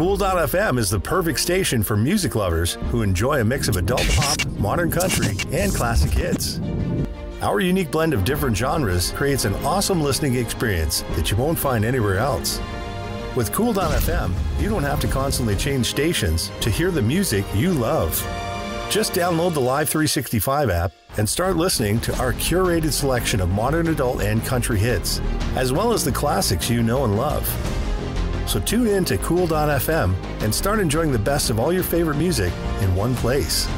Cool.fm 0.00 0.78
is 0.78 0.88
the 0.88 0.98
perfect 0.98 1.38
station 1.38 1.82
for 1.82 1.94
music 1.94 2.34
lovers 2.34 2.78
who 2.88 3.02
enjoy 3.02 3.42
a 3.42 3.44
mix 3.44 3.68
of 3.68 3.76
adult 3.76 4.08
pop, 4.16 4.46
modern 4.52 4.90
country, 4.90 5.36
and 5.52 5.74
classic 5.74 6.10
hits. 6.10 6.58
Our 7.42 7.60
unique 7.60 7.90
blend 7.90 8.14
of 8.14 8.24
different 8.24 8.56
genres 8.56 9.10
creates 9.10 9.44
an 9.44 9.52
awesome 9.56 10.00
listening 10.00 10.36
experience 10.36 11.02
that 11.16 11.30
you 11.30 11.36
won't 11.36 11.58
find 11.58 11.84
anywhere 11.84 12.16
else. 12.16 12.62
With 13.36 13.52
Cool.fm, 13.52 14.32
you 14.58 14.70
don't 14.70 14.84
have 14.84 15.00
to 15.00 15.06
constantly 15.06 15.54
change 15.54 15.84
stations 15.84 16.50
to 16.62 16.70
hear 16.70 16.90
the 16.90 17.02
music 17.02 17.44
you 17.54 17.74
love. 17.74 18.18
Just 18.88 19.12
download 19.12 19.52
the 19.52 19.60
Live 19.60 19.90
365 19.90 20.70
app 20.70 20.92
and 21.18 21.28
start 21.28 21.58
listening 21.58 22.00
to 22.00 22.16
our 22.16 22.32
curated 22.32 22.92
selection 22.92 23.38
of 23.38 23.50
modern 23.50 23.88
adult 23.88 24.22
and 24.22 24.42
country 24.46 24.78
hits, 24.78 25.20
as 25.56 25.74
well 25.74 25.92
as 25.92 26.06
the 26.06 26.10
classics 26.10 26.70
you 26.70 26.82
know 26.82 27.04
and 27.04 27.18
love. 27.18 27.46
So 28.50 28.58
tune 28.58 28.88
in 28.88 29.04
to 29.04 29.16
Cool.fm 29.18 30.12
and 30.42 30.52
start 30.52 30.80
enjoying 30.80 31.12
the 31.12 31.18
best 31.20 31.50
of 31.50 31.60
all 31.60 31.72
your 31.72 31.84
favorite 31.84 32.16
music 32.16 32.52
in 32.80 32.96
one 32.96 33.14
place. 33.14 33.68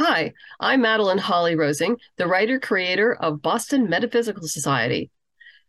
Hi, 0.00 0.32
I'm 0.58 0.80
Madeleine 0.80 1.18
Holly 1.18 1.54
Rosing, 1.54 1.98
the 2.16 2.26
writer 2.26 2.58
creator 2.58 3.14
of 3.14 3.42
Boston 3.42 3.90
Metaphysical 3.90 4.48
Society. 4.48 5.10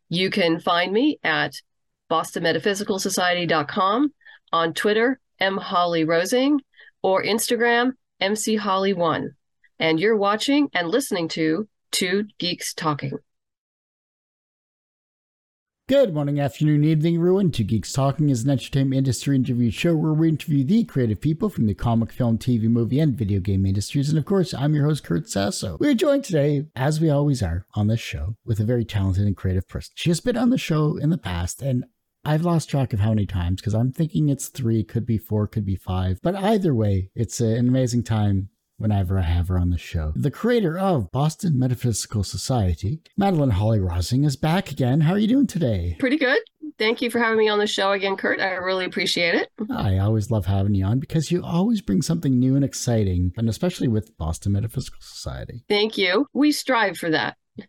You 0.07 0.29
can 0.29 0.61
find 0.61 0.93
me 0.93 1.19
at 1.21 1.61
bostonmetaphysicalsociety.com, 2.09 4.13
on 4.53 4.73
Twitter, 4.73 5.19
M 5.41 5.57
Holly 5.57 6.05
Rosing, 6.05 6.61
or 7.01 7.21
Instagram, 7.21 7.95
MC 8.21 8.57
Holly1. 8.57 9.31
And 9.77 9.99
you're 9.99 10.15
watching 10.15 10.69
and 10.73 10.87
listening 10.87 11.27
to 11.29 11.67
Two 11.91 12.27
Geeks 12.39 12.73
Talking. 12.73 13.19
Good 15.89 16.13
morning, 16.13 16.39
afternoon, 16.39 16.85
evening, 16.85 17.17
everyone. 17.17 17.51
Two 17.51 17.65
Geeks 17.65 17.91
Talking 17.91 18.29
is 18.29 18.45
an 18.45 18.49
entertainment 18.51 18.99
industry 18.99 19.35
interview 19.35 19.69
show 19.69 19.93
where 19.97 20.13
we 20.13 20.29
interview 20.29 20.63
the 20.63 20.85
creative 20.85 21.19
people 21.19 21.49
from 21.49 21.67
the 21.67 21.73
comic, 21.73 22.13
film, 22.13 22.37
TV, 22.37 22.69
movie, 22.69 23.01
and 23.01 23.17
video 23.17 23.41
game 23.41 23.65
industries. 23.65 24.07
And 24.07 24.17
of 24.17 24.23
course, 24.23 24.53
I'm 24.53 24.73
your 24.73 24.85
host, 24.85 25.03
Kurt 25.03 25.27
Sasso. 25.27 25.75
We 25.81 25.89
are 25.89 25.93
joined 25.93 26.23
today, 26.23 26.67
as 26.73 27.01
we 27.01 27.09
always 27.09 27.43
are 27.43 27.65
on 27.75 27.87
this 27.87 27.99
show, 27.99 28.37
with 28.45 28.61
a 28.61 28.63
very 28.63 28.85
talented 28.85 29.27
and 29.27 29.35
creative 29.35 29.67
person. 29.67 29.91
She 29.95 30.09
has 30.09 30.21
been 30.21 30.37
on 30.37 30.51
the 30.51 30.57
show 30.57 30.95
in 30.95 31.09
the 31.09 31.17
past, 31.17 31.61
and 31.61 31.83
I've 32.23 32.45
lost 32.45 32.69
track 32.69 32.93
of 32.93 33.01
how 33.01 33.09
many 33.09 33.25
times 33.25 33.59
because 33.59 33.75
I'm 33.75 33.91
thinking 33.91 34.29
it's 34.29 34.47
three, 34.47 34.85
could 34.85 35.05
be 35.05 35.17
four, 35.17 35.47
could 35.47 35.65
be 35.65 35.75
five. 35.75 36.17
But 36.23 36.35
either 36.35 36.73
way, 36.73 37.09
it's 37.13 37.41
an 37.41 37.67
amazing 37.67 38.03
time 38.03 38.47
whenever 38.77 39.19
I 39.19 39.23
have 39.23 39.47
her 39.47 39.57
on 39.57 39.69
the 39.69 39.77
show. 39.77 40.13
The 40.15 40.31
creator 40.31 40.77
of 40.77 41.11
Boston 41.11 41.57
Metaphysical 41.57 42.23
Society, 42.23 43.01
Madeleine 43.17 43.51
Holly 43.51 43.79
Rosing, 43.79 44.23
is 44.23 44.35
back 44.35 44.71
again. 44.71 45.01
How 45.01 45.13
are 45.13 45.19
you 45.19 45.27
doing 45.27 45.47
today? 45.47 45.95
Pretty 45.99 46.17
good. 46.17 46.39
Thank 46.79 47.01
you 47.01 47.09
for 47.11 47.19
having 47.19 47.37
me 47.37 47.47
on 47.49 47.59
the 47.59 47.67
show 47.67 47.91
again, 47.91 48.15
Kurt. 48.15 48.39
I 48.39 48.51
really 48.53 48.85
appreciate 48.85 49.35
it. 49.35 49.49
I 49.71 49.99
always 49.99 50.31
love 50.31 50.47
having 50.47 50.73
you 50.73 50.85
on 50.85 50.99
because 50.99 51.31
you 51.31 51.43
always 51.43 51.81
bring 51.81 52.01
something 52.01 52.39
new 52.39 52.55
and 52.55 52.65
exciting, 52.65 53.31
and 53.37 53.47
especially 53.47 53.87
with 53.87 54.17
Boston 54.17 54.53
Metaphysical 54.53 54.99
Society. 55.01 55.63
Thank 55.69 55.97
you. 55.97 56.27
We 56.33 56.51
strive 56.51 56.97
for 56.97 57.09
that. 57.11 57.37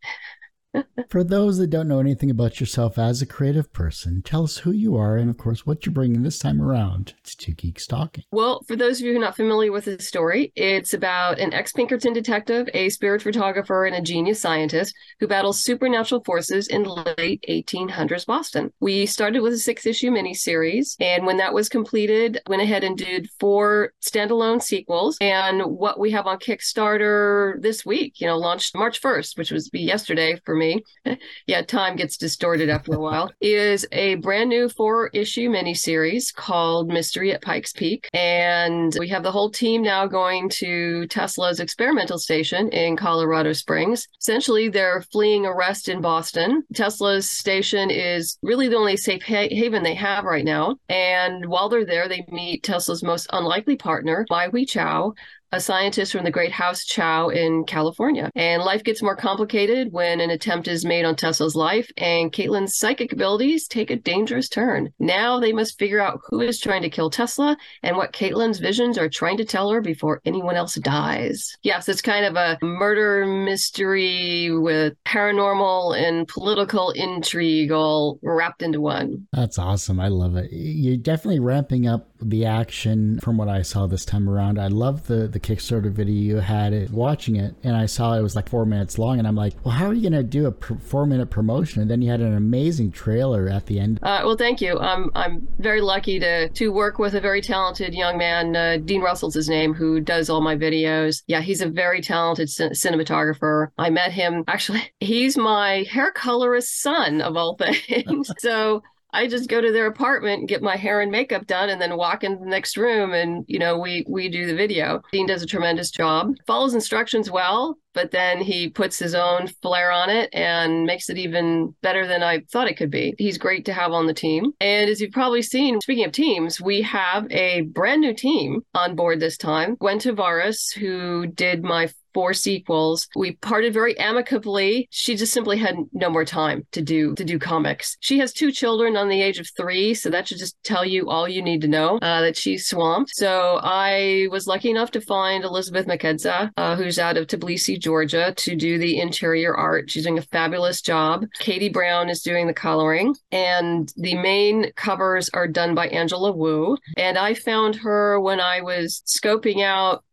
For 1.09 1.23
those 1.23 1.59
that 1.59 1.71
don't 1.71 1.87
know 1.87 2.01
anything 2.01 2.31
about 2.31 2.59
yourself 2.59 2.99
as 2.99 3.23
a 3.23 3.27
creative 3.27 3.73
person, 3.73 4.23
tell 4.23 4.45
us 4.45 4.59
who 4.59 4.73
you 4.73 4.97
are 4.97 5.17
and, 5.17 5.31
of 5.31 5.39
course, 5.39 5.65
what 5.65 5.87
you're 5.87 5.93
bringing 5.93 6.23
this 6.23 6.39
time 6.39 6.61
around 6.61 7.15
to 7.25 7.37
Two 7.37 7.53
Geeks 7.53 7.87
Talking. 7.87 8.25
Well, 8.33 8.63
for 8.67 8.75
those 8.75 8.99
of 8.99 9.07
you 9.07 9.13
who 9.13 9.19
are 9.19 9.21
not 9.21 9.37
familiar 9.37 9.71
with 9.71 9.85
the 9.85 10.01
story, 10.01 10.53
it's 10.57 10.93
about 10.93 11.39
an 11.39 11.53
ex 11.55 11.73
Pinkerton 11.73 12.13
detective, 12.13 12.69
a 12.75 12.89
spirit 12.89 13.23
photographer, 13.23 13.85
and 13.85 13.95
a 13.95 14.03
genius 14.03 14.41
scientist 14.41 14.95
who 15.21 15.29
battles 15.29 15.63
supernatural 15.63 16.25
forces 16.25 16.67
in 16.67 16.83
the 16.83 17.15
late 17.19 17.45
1800s 17.49 18.27
Boston. 18.27 18.73
We 18.81 19.07
started 19.07 19.41
with 19.41 19.53
a 19.53 19.59
six 19.59 19.87
issue 19.87 20.11
miniseries, 20.11 20.97
and 20.99 21.27
when 21.27 21.37
that 21.37 21.55
was 21.55 21.69
completed, 21.69 22.41
went 22.49 22.63
ahead 22.63 22.83
and 22.83 22.99
did 22.99 23.29
four 23.39 23.93
standalone 24.05 24.61
sequels. 24.61 25.17
And 25.21 25.63
what 25.63 26.01
we 26.01 26.11
have 26.11 26.27
on 26.27 26.39
Kickstarter 26.39 27.61
this 27.63 27.87
week, 27.87 28.21
you 28.21 28.27
know, 28.27 28.37
launched 28.37 28.77
March 28.77 29.01
1st, 29.01 29.39
which 29.39 29.53
was 29.53 29.71
yesterday 29.73 30.41
for 30.45 30.57
me 30.57 30.64
me, 30.65 30.85
yeah, 31.47 31.63
time 31.63 31.97
gets 31.97 32.17
distorted 32.17 32.69
after 32.69 32.95
a 32.95 33.01
while, 33.01 33.31
is 33.41 33.87
a 33.93 34.17
brand 34.17 34.51
new 34.51 34.69
four 34.69 35.09
issue 35.09 35.49
miniseries 35.49 36.35
called 36.35 36.89
Mystery 36.89 37.33
at 37.33 37.43
Pikes 37.43 37.73
Peak. 37.73 38.09
And 38.13 38.95
we 38.99 39.09
have 39.09 39.23
the 39.23 39.33
whole 39.33 39.51
team 39.51 39.83
now 39.83 40.07
going 40.07 40.49
to 40.51 41.07
Tesla's 41.09 41.61
experimental 41.61 42.19
station 42.19 42.69
in 42.71 42.97
Colorado 42.97 43.53
Springs. 43.53 44.09
Essentially, 44.21 44.69
they're 44.69 45.03
fleeing 45.13 45.47
arrest 45.47 45.89
in 45.89 46.01
Boston. 46.01 46.65
Tesla's 46.75 47.29
station 47.29 47.91
is 47.91 48.39
really 48.43 48.69
the 48.69 48.77
only 48.77 48.97
safe 48.97 49.23
ha- 49.23 49.49
haven 49.51 49.83
they 49.83 49.95
have 49.95 50.25
right 50.25 50.45
now. 50.45 50.77
And 50.89 51.47
while 51.47 51.69
they're 51.69 51.85
there, 51.85 52.09
they 52.09 52.25
meet 52.29 52.63
Tesla's 52.63 53.03
most 53.03 53.27
unlikely 53.33 53.77
partner, 53.77 54.27
Bai 54.29 54.49
Hui 54.49 54.65
Chao, 54.65 55.15
a 55.53 55.61
scientist 55.61 56.13
from 56.13 56.25
the 56.25 56.31
Great 56.31 56.53
House 56.53 56.85
Chow 56.85 57.29
in 57.29 57.65
California. 57.65 58.31
And 58.35 58.63
life 58.63 58.85
gets 58.85 59.03
more 59.03 59.17
complicated 59.17 59.93
when 59.93 60.21
an 60.21 60.31
attempt 60.31 60.69
is 60.69 60.85
made 60.85 61.05
on 61.05 61.17
Tesla's 61.17 61.55
life, 61.55 61.91
and 61.97 62.33
Caitlin's 62.33 62.77
psychic 62.77 63.13
abilities 63.13 63.67
take 63.69 63.91
a 63.91 63.97
dangerous 63.97 64.49
turn. 64.49 64.93
Now 64.99 65.39
they 65.41 65.53
must 65.53 65.79
figure 65.79 66.01
out 66.01 66.21
who 66.29 66.41
is 66.41 66.59
trying 66.61 66.83
to 66.83 66.91
kill 66.91 67.11
Tesla 67.11 67.57
and 67.83 67.97
what 67.97 68.13
Caitlin's 68.13 68.59
visions 68.59 68.99
are 68.99 69.09
trying 69.09 69.37
to 69.37 69.45
tell 69.45 69.71
her 69.71 69.81
before 69.81 70.21
anyone 70.25 70.57
else 70.57 70.75
dies. 70.75 71.57
Yes, 71.63 71.89
it's 71.89 72.03
kind 72.03 72.25
of 72.25 72.37
a 72.37 72.59
murder 72.65 73.27
mystery 73.27 74.51
with 74.51 74.95
paranormal 75.05 75.97
and 75.97 76.27
political 76.29 76.91
intrigue 76.91 77.71
all 77.71 78.19
wrapped 78.23 78.63
into 78.63 78.81
one. 78.81 79.27
That's 79.33 79.59
awesome. 79.59 80.01
I 80.01 80.09
love 80.09 80.37
it. 80.37 80.51
You're 80.53 80.97
definitely 80.97 81.41
ramping 81.41 81.87
up 81.87 82.09
the 82.29 82.45
action 82.47 83.21
from 83.21 83.37
what 83.37 83.49
I 83.49 83.63
saw 83.63 83.87
this 83.87 84.05
time 84.05 84.29
around. 84.29 84.59
I 84.59 84.69
love 84.69 85.07
the 85.07 85.29
the 85.29 85.41
Kickstarter 85.41 85.91
video 85.91 86.15
you 86.15 86.37
had 86.37 86.73
it 86.73 86.91
watching 86.91 87.37
it, 87.37 87.55
and 87.63 87.77
I 87.77 87.87
saw 87.87 88.15
it 88.15 88.23
was 88.23 88.35
like 88.37 88.49
four 88.49 88.65
minutes 88.67 88.99
long, 88.99 89.19
and 89.19 89.29
I'm 89.29 89.37
like, 89.37 89.55
well, 89.65 89.75
how 89.75 89.87
are 89.87 89.95
you 89.95 90.03
gonna 90.03 90.23
do 90.23 90.47
a 90.47 90.53
pr- 90.53 90.75
four 90.75 91.07
minute 91.07 91.31
promotion? 91.31 91.83
And 91.83 91.91
then 91.91 92.03
you 92.03 92.11
had 92.11 92.21
an 92.21 92.35
amazing 92.35 92.93
trailer 92.93 93.49
at 93.49 93.67
the 93.67 93.79
end. 93.79 93.99
Uh, 94.03 94.23
well, 94.25 94.37
thank 94.37 94.61
you. 94.61 94.79
Um, 94.79 95.11
I'm 95.15 95.47
very 95.59 95.81
lucky 95.81 96.19
to 96.21 96.49
to 96.49 96.73
work 96.73 96.99
with 96.99 97.15
a 97.15 97.21
very 97.21 97.41
talented 97.41 97.95
young 97.95 98.19
man. 98.19 98.57
Uh, 98.57 98.79
Dean 98.85 99.01
Russell's 99.03 99.35
his 99.35 99.49
name, 99.49 99.75
who 99.75 100.01
does 100.01 100.31
all 100.31 100.41
my 100.41 100.57
videos. 100.57 101.23
Yeah, 101.27 101.41
he's 101.41 101.61
a 101.61 101.69
very 101.69 102.01
talented 102.01 102.49
c- 102.49 102.69
cinematographer. 102.71 103.69
I 103.79 103.91
met 103.91 104.13
him 104.13 104.45
actually. 104.49 104.83
He's 105.01 105.37
my 105.37 105.85
hair 105.91 106.11
colorist 106.13 106.81
son 106.81 107.21
of 107.21 107.37
all 107.37 107.57
things. 107.57 108.31
so 108.39 108.83
I 109.15 109.29
just 109.29 109.49
go 109.49 109.61
to 109.61 109.73
their 109.73 109.87
apartment 109.87 110.49
get 110.49 110.61
my 110.63 110.77
hair 110.77 111.01
and 111.01 111.11
makeup 111.11 111.47
done 111.47 111.69
and 111.71 111.81
then 111.81 111.97
walk 111.97 112.25
in 112.25 112.41
the 112.41 112.47
next 112.47 112.77
room 112.77 113.15
and 113.15 113.45
you 113.47 113.59
know 113.59 113.79
we 113.79 114.05
we 114.09 114.29
do 114.29 114.47
the 114.47 114.55
video. 114.55 115.03
Dean 115.13 115.27
does 115.27 115.43
a 115.43 115.47
tremendous 115.47 115.91
job. 115.91 116.35
Follows 116.47 116.75
instructions 116.75 117.31
well, 117.31 117.79
but 117.93 118.11
then 118.11 118.41
he 118.41 118.69
puts 118.69 118.99
his 118.99 119.15
own 119.15 119.47
flair 119.63 119.93
on 119.93 120.11
it 120.11 120.29
and 120.33 120.85
makes 120.85 121.09
it 121.09 121.17
even 121.17 121.75
better 121.81 122.07
than 122.07 122.23
I 122.23 122.41
thought 122.51 122.69
it 122.69 122.77
could 122.77 122.91
be. 122.91 123.15
He's 123.17 123.39
great 123.39 123.65
to 123.67 123.73
have 123.73 123.93
on 123.93 124.07
the 124.07 124.15
team. 124.15 124.53
And 124.61 124.91
as 124.91 125.01
you've 125.01 125.13
probably 125.13 125.43
seen, 125.43 125.81
speaking 125.81 126.05
of 126.05 126.13
teams, 126.13 126.61
we 126.61 126.83
have 126.83 127.31
a 127.31 127.63
brand 127.63 128.01
new 128.01 128.15
team 128.15 128.63
on 128.75 128.97
board 128.97 129.21
this 129.21 129.39
time. 129.39 129.77
Gwen 129.77 129.99
Tavares, 129.99 130.75
who 130.77 131.29
did 131.29 131.63
my 131.63 131.89
four 132.15 132.33
sequels. 132.33 133.09
We 133.17 133.33
parted 133.33 133.75
very 133.75 133.99
amicably. 133.99 134.89
She 134.91 135.17
just 135.17 135.33
simply 135.33 135.59
had 135.59 135.77
no 135.93 136.09
more 136.09 136.25
time 136.25 136.67
to 136.73 136.81
do 136.81 137.15
to 137.17 137.25
do 137.25 137.39
comics. 137.39 137.97
She 138.01 138.19
has 138.21 138.33
two 138.33 138.53
children 138.53 138.97
on 138.97 139.09
the 139.09 139.21
age 139.21 139.39
of 139.39 139.49
three, 139.57 139.95
so 139.95 140.09
that 140.11 140.29
should 140.29 140.39
just 140.39 140.57
tell 140.63 140.85
you 140.85 141.11
all 141.11 141.29
you 141.29 141.43
need 141.43 141.61
to 141.63 141.69
know 141.69 141.99
uh, 141.99 142.21
that 142.23 142.37
she's 142.37 142.67
swamped. 142.67 143.11
So 143.15 143.61
I 143.63 144.29
was 144.31 144.47
lucky 144.47 144.71
enough 144.71 144.93
to 144.93 145.01
find 145.01 145.45
Elisabeth 145.45 145.87
Mkheidze, 145.87 146.51
uh, 146.57 146.77
who's 146.77 146.99
out 146.99 147.17
of 147.17 147.27
Tbilisi, 147.27 147.79
Georgia, 147.79 148.33
to 148.37 148.57
do 148.57 148.79
the 148.79 149.01
interior 149.01 149.55
art. 149.55 149.91
She's 149.91 150.05
doing 150.05 150.19
a 150.19 150.23
fabulous 150.23 150.81
job. 150.81 151.27
Kaytee 151.41 151.73
Brown 151.73 152.09
is 152.09 152.23
doing 152.23 152.47
the 152.47 152.55
coloring, 152.55 153.15
and 153.33 153.93
the 153.97 154.15
main 154.17 154.73
covers 154.77 155.29
are 155.31 155.49
done 155.49 155.75
by 155.75 155.89
Angela 155.89 156.33
Wu. 156.33 156.77
And 156.97 157.19
I 157.19 157.35
found 157.35 157.77
her 157.77 158.21
when 158.21 158.41
I 158.41 158.61
was 158.61 159.03
scoping 159.07 159.63
out 159.63 160.05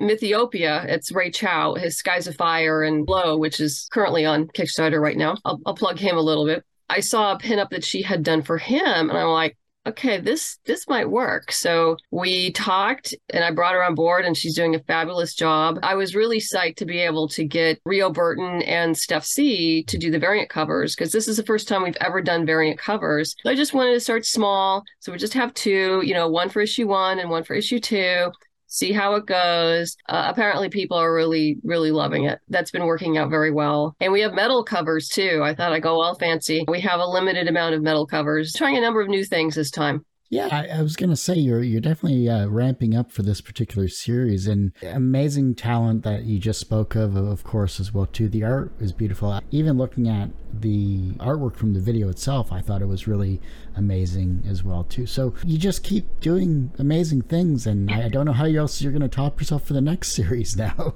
Mythiopia, 0.00 0.84
it's 0.88 1.12
Ray 1.12 1.30
Chow, 1.30 1.74
his 1.74 1.96
Skies 1.96 2.26
of 2.26 2.36
Fire 2.36 2.82
and 2.82 3.06
Blow, 3.06 3.36
which 3.36 3.60
is 3.60 3.88
currently 3.92 4.24
on 4.24 4.48
Kickstarter 4.48 5.00
right 5.00 5.16
now. 5.16 5.36
I'll, 5.44 5.60
I'll 5.66 5.74
plug 5.74 5.98
him 5.98 6.16
a 6.16 6.22
little 6.22 6.46
bit. 6.46 6.64
I 6.88 7.00
saw 7.00 7.32
a 7.32 7.38
pinup 7.38 7.70
that 7.70 7.84
she 7.84 8.02
had 8.02 8.22
done 8.22 8.42
for 8.42 8.58
him, 8.58 9.08
and 9.08 9.18
I'm 9.18 9.28
like, 9.28 9.56
okay, 9.86 10.18
this 10.18 10.58
this 10.64 10.88
might 10.88 11.10
work. 11.10 11.52
So 11.52 11.96
we 12.10 12.52
talked 12.52 13.14
and 13.30 13.44
I 13.44 13.50
brought 13.50 13.74
her 13.74 13.84
on 13.84 13.94
board 13.94 14.24
and 14.24 14.36
she's 14.36 14.56
doing 14.56 14.74
a 14.74 14.78
fabulous 14.80 15.34
job. 15.34 15.78
I 15.82 15.94
was 15.94 16.14
really 16.14 16.40
psyched 16.40 16.76
to 16.76 16.86
be 16.86 17.00
able 17.00 17.28
to 17.28 17.44
get 17.44 17.80
Rio 17.84 18.10
Burton 18.10 18.62
and 18.62 18.96
Steph 18.96 19.24
C 19.24 19.82
to 19.84 19.98
do 19.98 20.10
the 20.10 20.18
variant 20.18 20.48
covers 20.48 20.94
because 20.94 21.12
this 21.12 21.28
is 21.28 21.36
the 21.36 21.44
first 21.44 21.68
time 21.68 21.82
we've 21.82 21.96
ever 22.00 22.22
done 22.22 22.46
variant 22.46 22.78
covers. 22.78 23.34
I 23.44 23.54
just 23.54 23.74
wanted 23.74 23.92
to 23.92 24.00
start 24.00 24.24
small. 24.24 24.84
So 25.00 25.12
we 25.12 25.18
just 25.18 25.34
have 25.34 25.52
two, 25.54 26.02
you 26.04 26.14
know, 26.14 26.28
one 26.28 26.48
for 26.48 26.62
issue 26.62 26.86
one 26.86 27.18
and 27.18 27.28
one 27.28 27.44
for 27.44 27.54
issue 27.54 27.78
two 27.78 28.32
see 28.74 28.92
how 28.92 29.14
it 29.14 29.26
goes. 29.26 29.96
Uh, 30.08 30.26
apparently, 30.28 30.68
people 30.68 30.96
are 30.96 31.14
really, 31.14 31.58
really 31.62 31.92
loving 31.92 32.24
it. 32.24 32.40
That's 32.48 32.72
been 32.72 32.86
working 32.86 33.16
out 33.16 33.30
very 33.30 33.52
well. 33.52 33.94
And 34.00 34.12
we 34.12 34.20
have 34.22 34.34
metal 34.34 34.64
covers 34.64 35.08
too. 35.08 35.40
I 35.42 35.54
thought 35.54 35.72
I'd 35.72 35.82
go 35.82 36.02
all 36.02 36.16
fancy. 36.16 36.64
We 36.66 36.80
have 36.80 36.98
a 36.98 37.06
limited 37.06 37.48
amount 37.48 37.74
of 37.74 37.82
metal 37.82 38.06
covers, 38.06 38.52
trying 38.52 38.76
a 38.76 38.80
number 38.80 39.00
of 39.00 39.08
new 39.08 39.24
things 39.24 39.54
this 39.54 39.70
time. 39.70 40.04
Yeah, 40.34 40.48
I, 40.50 40.78
I, 40.78 40.82
was 40.82 40.96
gonna 40.96 41.14
say 41.14 41.34
you're 41.34 41.62
you're 41.62 41.80
definitely 41.80 42.28
uh, 42.28 42.48
ramping 42.48 42.96
up 42.96 43.12
for 43.12 43.22
this 43.22 43.40
particular 43.40 43.86
series, 43.86 44.48
and 44.48 44.72
amazing 44.82 45.54
talent 45.54 46.02
that 46.02 46.24
you 46.24 46.40
just 46.40 46.58
spoke 46.58 46.96
of, 46.96 47.14
of 47.14 47.44
course, 47.44 47.78
as 47.78 47.94
well 47.94 48.06
too. 48.06 48.28
The 48.28 48.42
art 48.42 48.72
is 48.80 48.92
beautiful. 48.92 49.40
Even 49.52 49.78
looking 49.78 50.08
at 50.08 50.30
the 50.52 51.12
artwork 51.18 51.54
from 51.54 51.72
the 51.72 51.78
video 51.78 52.08
itself, 52.08 52.50
I 52.50 52.60
thought 52.60 52.82
it 52.82 52.88
was 52.88 53.06
really 53.06 53.40
amazing 53.76 54.42
as 54.48 54.64
well 54.64 54.82
too. 54.82 55.06
So 55.06 55.34
you 55.44 55.56
just 55.56 55.84
keep 55.84 56.18
doing 56.18 56.72
amazing 56.80 57.22
things, 57.22 57.64
and 57.64 57.88
I, 57.88 58.08
don't 58.08 58.26
know 58.26 58.32
how 58.32 58.46
else 58.46 58.82
you're 58.82 58.92
gonna 58.92 59.08
top 59.08 59.40
yourself 59.40 59.64
for 59.64 59.72
the 59.72 59.80
next 59.80 60.12
series 60.16 60.56
now. 60.56 60.94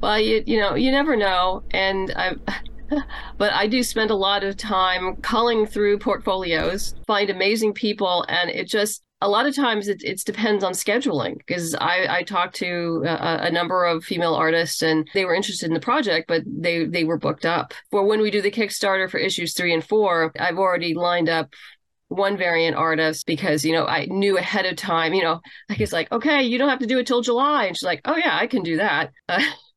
Well, 0.00 0.20
you 0.20 0.44
you 0.46 0.60
know 0.60 0.76
you 0.76 0.92
never 0.92 1.16
know, 1.16 1.64
and 1.72 2.12
I 2.14 2.36
but 3.38 3.52
I 3.52 3.66
do 3.66 3.82
spend 3.82 4.10
a 4.10 4.16
lot 4.16 4.44
of 4.44 4.56
time 4.56 5.16
culling 5.16 5.66
through 5.66 5.98
portfolios, 5.98 6.94
find 7.06 7.30
amazing 7.30 7.74
people, 7.74 8.24
and 8.28 8.50
it 8.50 8.68
just 8.68 9.02
a 9.22 9.28
lot 9.28 9.46
of 9.46 9.54
times 9.54 9.88
it, 9.88 10.02
it 10.02 10.22
depends 10.24 10.64
on 10.64 10.72
scheduling 10.72 11.36
because 11.38 11.74
I, 11.74 12.06
I 12.08 12.22
talked 12.22 12.54
to 12.56 13.02
a, 13.04 13.40
a, 13.42 13.50
number 13.50 13.84
of 13.84 14.02
female 14.02 14.34
artists 14.34 14.80
and 14.80 15.06
they 15.12 15.26
were 15.26 15.34
interested 15.34 15.66
in 15.66 15.74
the 15.74 15.80
project, 15.80 16.26
but 16.26 16.42
they, 16.46 16.86
they 16.86 17.04
were 17.04 17.18
booked 17.18 17.44
up. 17.44 17.74
For 17.90 18.02
when 18.02 18.22
we 18.22 18.30
do 18.30 18.40
the 18.40 18.50
Kickstarter 18.50 19.10
for 19.10 19.18
issues 19.18 19.52
three 19.52 19.74
and 19.74 19.84
four, 19.84 20.32
I've 20.40 20.56
already 20.56 20.94
lined 20.94 21.28
up 21.28 21.52
one 22.08 22.36
variant 22.36 22.76
artist 22.76 23.24
because 23.24 23.64
you 23.64 23.72
know 23.72 23.86
I 23.86 24.06
knew 24.06 24.36
ahead 24.36 24.66
of 24.66 24.76
time. 24.76 25.14
You 25.14 25.22
know, 25.22 25.40
like 25.68 25.80
it's 25.80 25.92
like 25.92 26.10
okay, 26.12 26.42
you 26.42 26.58
don't 26.58 26.68
have 26.68 26.80
to 26.80 26.86
do 26.86 26.98
it 26.98 27.06
till 27.06 27.22
July, 27.22 27.66
and 27.66 27.76
she's 27.76 27.84
like, 27.84 28.00
oh 28.04 28.16
yeah, 28.16 28.36
I 28.36 28.46
can 28.46 28.62
do 28.62 28.76
that. 28.78 29.12
Uh, 29.28 29.40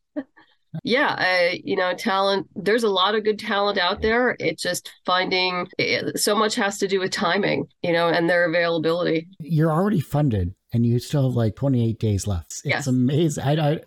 yeah, 0.84 1.16
I, 1.18 1.62
you 1.64 1.76
know, 1.76 1.94
talent, 1.94 2.48
there's 2.56 2.84
a 2.84 2.90
lot 2.90 3.16
of 3.16 3.24
good 3.24 3.40
talent 3.40 3.78
out 3.78 4.02
there. 4.02 4.36
It's 4.40 4.64
just 4.64 4.92
finding 5.06 5.68
it, 5.78 6.20
so 6.20 6.36
much 6.36 6.56
has 6.56 6.78
to 6.80 6.88
do 6.88 7.00
with 7.00 7.12
timing, 7.12 7.68
you 7.82 7.94
know, 7.94 8.10
and 8.10 8.30
their 8.30 8.46
availability. 8.50 9.28
You're 9.40 9.72
already 9.72 10.00
funded 10.00 10.56
and 10.74 10.86
you 10.86 11.00
still 11.00 11.30
have 11.30 11.36
like 11.36 11.56
28 11.56 12.00
days 12.00 12.28
left. 12.28 12.52
It's 12.52 12.66
yes. 12.66 12.88
amazing. 12.88 13.44
I, 13.44 13.74
I, 13.74 13.80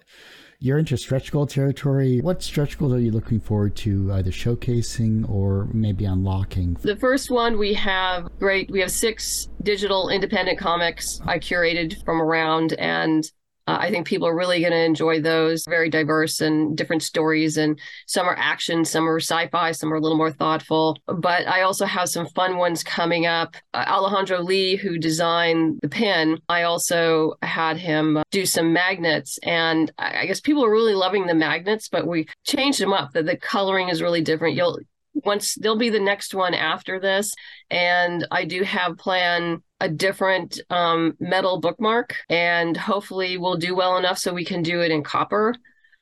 you're 0.58 0.78
into 0.78 0.96
stretch 0.96 1.32
goal 1.32 1.46
territory. 1.46 2.20
What 2.20 2.42
stretch 2.42 2.78
goals 2.78 2.94
are 2.94 2.98
you 2.98 3.10
looking 3.10 3.40
forward 3.40 3.76
to 3.76 4.12
either 4.12 4.30
showcasing 4.30 5.28
or 5.28 5.68
maybe 5.72 6.04
unlocking? 6.04 6.74
The 6.80 6.96
first 6.96 7.30
one 7.30 7.58
we 7.58 7.74
have 7.74 8.28
great. 8.38 8.70
We 8.70 8.80
have 8.80 8.90
six 8.90 9.48
digital 9.62 10.08
independent 10.08 10.58
comics 10.58 11.20
I 11.26 11.38
curated 11.38 12.02
from 12.04 12.22
around 12.22 12.72
and 12.74 13.30
uh, 13.66 13.78
I 13.80 13.90
think 13.90 14.06
people 14.06 14.28
are 14.28 14.36
really 14.36 14.60
going 14.60 14.72
to 14.72 14.84
enjoy 14.84 15.20
those. 15.20 15.64
Very 15.68 15.90
diverse 15.90 16.40
and 16.40 16.76
different 16.76 17.02
stories, 17.02 17.56
and 17.56 17.78
some 18.06 18.26
are 18.26 18.36
action, 18.36 18.84
some 18.84 19.08
are 19.08 19.20
sci-fi, 19.20 19.72
some 19.72 19.92
are 19.92 19.96
a 19.96 20.00
little 20.00 20.18
more 20.18 20.30
thoughtful. 20.30 20.96
But 21.06 21.46
I 21.46 21.62
also 21.62 21.86
have 21.86 22.08
some 22.08 22.26
fun 22.28 22.56
ones 22.56 22.84
coming 22.84 23.26
up. 23.26 23.56
Uh, 23.74 23.84
Alejandro 23.86 24.40
Lee, 24.40 24.76
who 24.76 24.98
designed 24.98 25.80
the 25.82 25.88
pin, 25.88 26.38
I 26.48 26.62
also 26.62 27.34
had 27.42 27.76
him 27.76 28.22
do 28.30 28.46
some 28.46 28.72
magnets, 28.72 29.38
and 29.42 29.90
I 29.98 30.26
guess 30.26 30.40
people 30.40 30.64
are 30.64 30.70
really 30.70 30.94
loving 30.94 31.26
the 31.26 31.34
magnets. 31.34 31.88
But 31.88 32.06
we 32.06 32.26
changed 32.44 32.80
them 32.80 32.92
up. 32.92 33.12
The, 33.12 33.22
the 33.22 33.36
coloring 33.36 33.88
is 33.88 34.02
really 34.02 34.20
different. 34.20 34.56
You'll 34.56 34.78
once 35.24 35.54
there'll 35.54 35.78
be 35.78 35.90
the 35.90 36.00
next 36.00 36.34
one 36.34 36.54
after 36.54 37.00
this. 37.00 37.32
And 37.70 38.26
i 38.30 38.44
do 38.44 38.62
have 38.62 38.98
plan 38.98 39.62
a 39.80 39.88
different 39.88 40.60
um, 40.70 41.14
metal 41.20 41.60
bookmark 41.60 42.14
and 42.30 42.76
hopefully 42.76 43.36
we'll 43.36 43.56
do 43.56 43.74
well 43.74 43.98
enough 43.98 44.18
so 44.18 44.32
we 44.32 44.44
can 44.44 44.62
do 44.62 44.80
it 44.80 44.90
in 44.90 45.02
copper. 45.02 45.54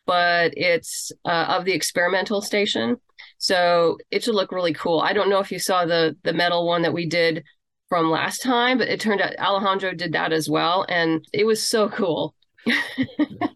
But 0.07 0.53
it's 0.57 1.13
uh, 1.25 1.47
of 1.49 1.65
the 1.65 1.73
experimental 1.73 2.43
station. 2.43 2.97
So 3.39 3.99
it 4.11 4.23
should 4.23 4.35
look 4.35 4.53
really 4.53 4.75
cool. 4.75 5.01
I 5.01 5.15
don't 5.15 5.31
know 5.31 5.41
if 5.41 5.51
you 5.51 5.59
saw 5.59 5.87
the 5.87 6.17
the 6.23 6.33
metal 6.33 6.67
one 6.67 6.83
that 6.83 6.93
we 6.93 7.07
did 7.07 7.45
from 7.89 8.11
last 8.11 8.43
time 8.43 8.79
but 8.79 8.89
it 8.89 8.99
turned 8.99 9.21
out 9.21 9.37
alejandro 9.39 9.95
did 9.95 10.13
that 10.13 10.33
as 10.33 10.49
well. 10.49 10.85
And 10.89 11.27
it 11.33 11.45
was 11.45 11.63
so 11.63 11.89
cool 11.89 12.35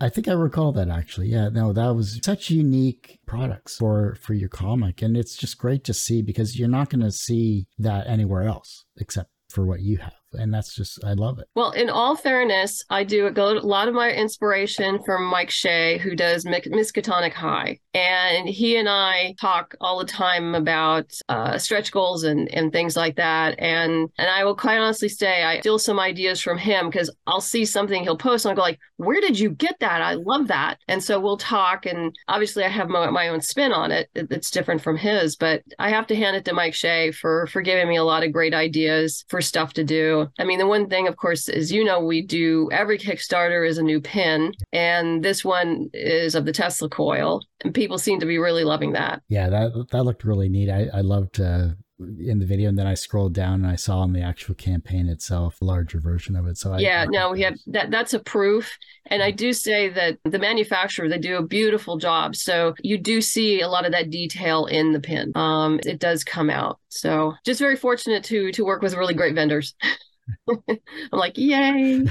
I 0.00 0.08
think 0.08 0.28
I 0.28 0.32
recall 0.32 0.72
that 0.72 0.88
actually. 0.88 1.28
Yeah, 1.28 1.48
no, 1.48 1.72
that 1.72 1.94
was 1.94 2.20
such 2.22 2.50
unique 2.50 3.18
products 3.26 3.76
for 3.76 4.16
for 4.20 4.34
your 4.34 4.48
comic, 4.48 5.02
and 5.02 5.16
it's 5.16 5.36
just 5.36 5.58
great 5.58 5.84
to 5.84 5.94
see 5.94 6.22
because 6.22 6.58
you're 6.58 6.68
not 6.68 6.90
going 6.90 7.02
to 7.02 7.12
see 7.12 7.66
that 7.78 8.06
anywhere 8.06 8.42
else 8.42 8.84
except 8.98 9.30
for 9.48 9.64
what 9.64 9.80
you 9.80 9.98
have 9.98 10.12
and 10.32 10.52
that's 10.52 10.74
just 10.74 11.04
I 11.04 11.12
love 11.12 11.38
it. 11.38 11.48
Well, 11.54 11.70
in 11.72 11.90
all 11.90 12.16
fairness, 12.16 12.84
I 12.90 13.04
do 13.04 13.28
a 13.28 13.30
lot 13.30 13.88
of 13.88 13.94
my 13.94 14.10
inspiration 14.10 15.02
from 15.04 15.24
Mike 15.24 15.50
Shea, 15.50 15.98
who 15.98 16.14
does 16.14 16.44
Miskatonic 16.44 17.32
High, 17.32 17.78
and 17.94 18.48
he 18.48 18.76
and 18.76 18.88
I 18.88 19.34
talk 19.40 19.74
all 19.80 19.98
the 19.98 20.04
time 20.04 20.54
about 20.54 21.12
uh, 21.28 21.58
stretch 21.58 21.92
goals 21.92 22.24
and 22.24 22.48
and 22.54 22.72
things 22.72 22.96
like 22.96 23.16
that. 23.16 23.56
And 23.58 24.08
and 24.18 24.30
I 24.30 24.44
will 24.44 24.56
quite 24.56 24.78
honestly 24.78 25.08
say 25.08 25.42
I 25.42 25.60
steal 25.60 25.78
some 25.78 25.98
ideas 25.98 26.40
from 26.40 26.58
him 26.58 26.90
because 26.90 27.10
I'll 27.26 27.40
see 27.40 27.64
something 27.64 28.02
he'll 28.02 28.16
post 28.16 28.44
and 28.44 28.50
I'll 28.50 28.56
go 28.56 28.62
like, 28.62 28.78
"Where 28.96 29.20
did 29.20 29.38
you 29.38 29.50
get 29.50 29.76
that? 29.80 30.02
I 30.02 30.14
love 30.14 30.48
that." 30.48 30.78
And 30.88 31.02
so 31.02 31.20
we'll 31.20 31.36
talk, 31.36 31.86
and 31.86 32.14
obviously 32.28 32.64
I 32.64 32.68
have 32.68 32.88
my, 32.88 33.10
my 33.10 33.28
own 33.28 33.40
spin 33.40 33.72
on 33.72 33.90
it. 33.90 34.08
It's 34.14 34.50
different 34.50 34.82
from 34.82 34.96
his, 34.96 35.36
but 35.36 35.62
I 35.78 35.90
have 35.90 36.06
to 36.08 36.16
hand 36.16 36.36
it 36.36 36.44
to 36.46 36.52
Mike 36.52 36.74
Shea 36.74 37.12
for 37.12 37.46
for 37.46 37.62
giving 37.62 37.88
me 37.88 37.96
a 37.96 38.04
lot 38.04 38.24
of 38.24 38.32
great 38.32 38.54
ideas 38.54 39.24
for 39.28 39.40
stuff 39.40 39.72
to 39.74 39.84
do 39.84 40.15
I 40.38 40.44
mean, 40.44 40.58
the 40.58 40.66
one 40.66 40.88
thing, 40.88 41.08
of 41.08 41.16
course, 41.16 41.48
is 41.48 41.72
you 41.72 41.84
know, 41.84 42.00
we 42.00 42.22
do 42.22 42.68
every 42.72 42.98
Kickstarter 42.98 43.66
is 43.66 43.78
a 43.78 43.82
new 43.82 44.00
pin, 44.00 44.52
and 44.72 45.24
this 45.24 45.44
one 45.44 45.88
is 45.94 46.34
of 46.34 46.44
the 46.44 46.52
Tesla 46.52 46.88
coil, 46.88 47.42
and 47.64 47.74
people 47.74 47.98
seem 47.98 48.20
to 48.20 48.26
be 48.26 48.38
really 48.38 48.64
loving 48.64 48.92
that. 48.92 49.22
Yeah, 49.28 49.48
that 49.48 49.86
that 49.90 50.04
looked 50.04 50.24
really 50.24 50.48
neat. 50.48 50.70
I, 50.70 50.88
I 50.92 51.00
loved 51.00 51.40
uh, 51.40 51.68
in 51.98 52.38
the 52.38 52.46
video 52.46 52.68
and 52.68 52.78
then 52.78 52.86
I 52.86 52.94
scrolled 52.94 53.32
down 53.32 53.64
and 53.64 53.66
I 53.66 53.76
saw 53.76 54.02
in 54.02 54.12
the 54.12 54.20
actual 54.20 54.54
campaign 54.54 55.08
itself 55.08 55.60
a 55.60 55.64
larger 55.64 55.98
version 55.98 56.36
of 56.36 56.46
it. 56.46 56.58
So 56.58 56.72
I, 56.72 56.78
yeah, 56.78 57.02
I, 57.02 57.06
no, 57.06 57.30
we 57.30 57.40
have 57.42 57.54
that. 57.68 57.90
That's 57.90 58.12
a 58.12 58.18
proof. 58.18 58.76
And 59.06 59.22
I 59.22 59.30
do 59.30 59.52
say 59.52 59.88
that 59.88 60.18
the 60.24 60.38
manufacturer 60.38 61.08
they 61.08 61.18
do 61.18 61.36
a 61.36 61.46
beautiful 61.46 61.96
job. 61.96 62.36
So 62.36 62.74
you 62.82 62.98
do 62.98 63.20
see 63.22 63.62
a 63.62 63.68
lot 63.68 63.86
of 63.86 63.92
that 63.92 64.10
detail 64.10 64.66
in 64.66 64.92
the 64.92 65.00
pin. 65.00 65.32
Um, 65.34 65.80
it 65.86 65.98
does 65.98 66.22
come 66.22 66.50
out. 66.50 66.78
So 66.88 67.34
just 67.44 67.60
very 67.60 67.76
fortunate 67.76 68.24
to 68.24 68.52
to 68.52 68.64
work 68.64 68.82
with 68.82 68.94
really 68.94 69.14
great 69.14 69.34
vendors. 69.34 69.74
I'm 70.48 70.78
like, 71.12 71.36
yay. 71.36 72.04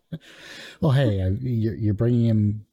well, 0.80 0.92
hey, 0.92 1.36
you're, 1.40 1.74
you're 1.74 1.94
bringing 1.94 2.26
in 2.26 2.64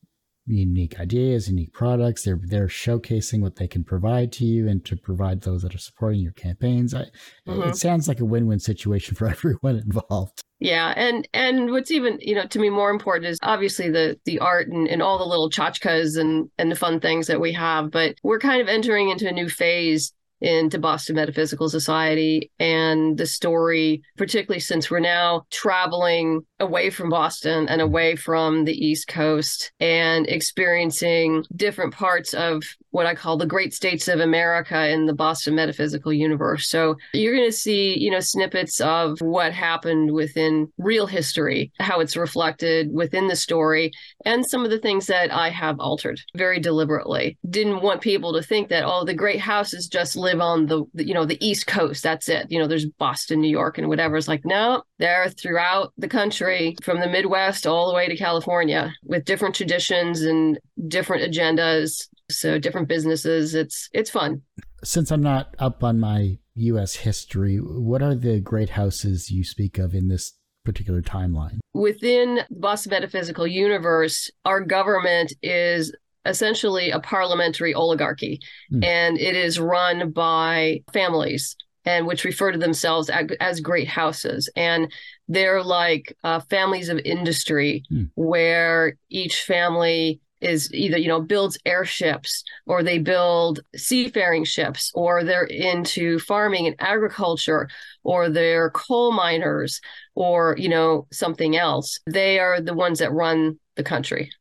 unique 0.49 0.99
ideas, 0.99 1.49
unique 1.49 1.73
products. 1.73 2.23
They're 2.23 2.39
they're 2.41 2.67
showcasing 2.67 3.41
what 3.41 3.57
they 3.57 3.67
can 3.67 3.83
provide 3.83 4.31
to 4.33 4.45
you 4.45 4.67
and 4.67 4.83
to 4.85 4.95
provide 4.95 5.41
those 5.41 5.61
that 5.61 5.75
are 5.75 5.79
supporting 5.79 6.21
your 6.21 6.31
campaigns. 6.33 6.93
I, 6.93 7.05
mm-hmm. 7.47 7.69
It 7.69 7.77
sounds 7.77 8.07
like 8.07 8.19
a 8.19 8.25
win-win 8.25 8.59
situation 8.59 9.15
for 9.15 9.27
everyone 9.29 9.77
involved. 9.77 10.43
Yeah, 10.59 10.93
and 10.97 11.27
and 11.33 11.71
what's 11.71 11.91
even 11.91 12.17
you 12.19 12.35
know 12.35 12.45
to 12.47 12.59
me 12.59 12.69
more 12.69 12.89
important 12.89 13.27
is 13.27 13.39
obviously 13.43 13.89
the 13.89 14.19
the 14.25 14.39
art 14.39 14.67
and, 14.67 14.87
and 14.87 15.01
all 15.01 15.17
the 15.17 15.25
little 15.25 15.49
tchotchkes 15.49 16.17
and 16.17 16.49
and 16.57 16.71
the 16.71 16.75
fun 16.75 16.99
things 16.99 17.27
that 17.27 17.39
we 17.39 17.53
have. 17.53 17.91
But 17.91 18.15
we're 18.23 18.39
kind 18.39 18.61
of 18.61 18.67
entering 18.67 19.09
into 19.09 19.27
a 19.27 19.31
new 19.31 19.49
phase 19.49 20.13
into 20.41 20.79
Boston 20.79 21.15
Metaphysical 21.15 21.69
Society. 21.69 22.51
And 22.59 23.17
the 23.17 23.25
story, 23.25 24.01
particularly 24.17 24.59
since 24.59 24.89
we're 24.89 24.99
now 24.99 25.45
traveling 25.49 26.45
away 26.59 26.89
from 26.89 27.09
Boston 27.09 27.67
and 27.67 27.81
away 27.81 28.15
from 28.15 28.65
the 28.65 28.73
East 28.73 29.07
Coast 29.07 29.71
and 29.79 30.27
experiencing 30.27 31.45
different 31.55 31.93
parts 31.93 32.33
of 32.33 32.63
what 32.91 33.05
I 33.05 33.15
call 33.15 33.37
the 33.37 33.45
great 33.45 33.73
states 33.73 34.07
of 34.07 34.19
America 34.19 34.89
in 34.89 35.05
the 35.05 35.13
Boston 35.13 35.55
metaphysical 35.55 36.11
universe. 36.11 36.69
So 36.69 36.95
you're 37.13 37.35
going 37.35 37.49
to 37.49 37.55
see, 37.55 37.97
you 37.97 38.11
know, 38.11 38.19
snippets 38.19 38.79
of 38.81 39.19
what 39.21 39.53
happened 39.53 40.11
within 40.11 40.71
real 40.77 41.05
history, 41.05 41.71
how 41.79 41.99
it's 41.99 42.17
reflected 42.17 42.91
within 42.91 43.27
the 43.27 43.35
story, 43.35 43.91
and 44.25 44.45
some 44.45 44.65
of 44.65 44.71
the 44.71 44.79
things 44.79 45.07
that 45.07 45.31
I 45.31 45.49
have 45.49 45.79
altered 45.79 46.19
very 46.35 46.59
deliberately. 46.59 47.37
Didn't 47.49 47.81
want 47.81 48.01
people 48.01 48.33
to 48.33 48.43
think 48.43 48.69
that, 48.69 48.83
oh, 48.85 49.05
the 49.05 49.13
great 49.13 49.39
houses 49.39 49.87
just 49.87 50.15
live 50.15 50.41
on 50.41 50.65
the, 50.65 50.85
you 50.95 51.13
know, 51.13 51.25
the 51.25 51.43
East 51.45 51.67
Coast. 51.67 52.03
That's 52.03 52.29
it. 52.29 52.47
You 52.49 52.59
know, 52.59 52.67
there's 52.67 52.85
Boston, 52.85 53.41
New 53.41 53.49
York, 53.49 53.77
and 53.77 53.87
whatever. 53.87 54.17
It's 54.17 54.27
like, 54.27 54.45
no, 54.45 54.83
they're 54.97 55.29
throughout 55.29 55.93
the 55.97 56.07
country 56.07 56.75
from 56.83 56.99
the 56.99 57.07
Midwest 57.07 57.67
all 57.67 57.87
the 57.87 57.95
way 57.95 58.07
to 58.07 58.17
California 58.17 58.93
with 59.03 59.25
different 59.25 59.55
traditions 59.55 60.21
and 60.21 60.59
different 60.87 61.31
agendas 61.31 62.07
so 62.29 62.57
different 62.57 62.87
businesses 62.87 63.55
it's 63.55 63.89
it's 63.93 64.09
fun 64.09 64.41
since 64.83 65.11
i'm 65.11 65.21
not 65.21 65.55
up 65.59 65.83
on 65.83 65.99
my 65.99 66.37
us 66.55 66.95
history 66.95 67.57
what 67.57 68.01
are 68.01 68.15
the 68.15 68.39
great 68.39 68.69
houses 68.69 69.31
you 69.31 69.43
speak 69.43 69.77
of 69.77 69.93
in 69.93 70.07
this 70.07 70.33
particular 70.65 71.01
timeline 71.01 71.59
within 71.73 72.35
the 72.49 72.59
boston 72.59 72.91
metaphysical 72.91 73.47
universe 73.47 74.29
our 74.45 74.61
government 74.61 75.33
is 75.41 75.95
essentially 76.25 76.91
a 76.91 76.99
parliamentary 76.99 77.73
oligarchy 77.73 78.39
mm. 78.71 78.83
and 78.83 79.17
it 79.17 79.35
is 79.35 79.59
run 79.59 80.11
by 80.11 80.81
families 80.91 81.55
and 81.85 82.05
which 82.05 82.23
refer 82.23 82.51
to 82.51 82.57
themselves 82.57 83.09
as, 83.09 83.27
as 83.39 83.61
great 83.61 83.87
houses. 83.87 84.49
And 84.55 84.91
they're 85.27 85.63
like 85.63 86.15
uh, 86.23 86.41
families 86.41 86.89
of 86.89 86.99
industry 86.99 87.83
hmm. 87.89 88.03
where 88.15 88.95
each 89.09 89.43
family 89.43 90.19
is 90.41 90.71
either 90.73 90.97
you 90.97 91.07
know 91.07 91.21
builds 91.21 91.57
airships 91.65 92.43
or 92.65 92.83
they 92.83 92.97
build 92.97 93.59
seafaring 93.75 94.43
ships 94.43 94.91
or 94.93 95.23
they're 95.23 95.43
into 95.43 96.19
farming 96.19 96.67
and 96.67 96.75
agriculture 96.79 97.69
or 98.03 98.29
they're 98.29 98.69
coal 98.71 99.11
miners 99.11 99.81
or 100.15 100.55
you 100.57 100.69
know 100.69 101.07
something 101.11 101.55
else. 101.55 101.99
They 102.05 102.39
are 102.39 102.61
the 102.61 102.73
ones 102.73 102.99
that 102.99 103.11
run 103.11 103.59
the 103.75 103.83
country. 103.83 104.31